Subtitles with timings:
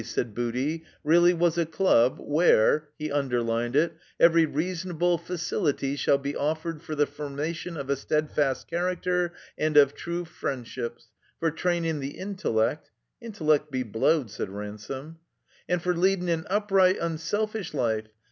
[0.03, 5.33] said Booty, ''really was a Club, * where ^*" he underlined it," 'every reasonable fa
[5.37, 10.25] cil'ty shall bee offered fer the formation of a stead fast character, and— oj— ^true
[10.25, 11.09] friendships;
[11.39, 12.89] fer trainin' the intellec'—
[13.23, 15.19] '"''Int'lec' be blowed," said Ransome.
[15.69, 18.07] *''And fer leadin' an upright, unselfish life.